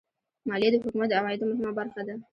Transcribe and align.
مالیه 0.47 0.69
د 0.71 0.75
حکومت 0.83 1.07
د 1.09 1.13
عوایدو 1.19 1.49
مهمه 1.51 1.71
برخه 1.79 2.01
ده. 2.07 2.15